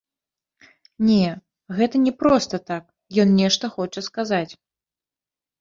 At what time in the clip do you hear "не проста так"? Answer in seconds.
2.05-2.83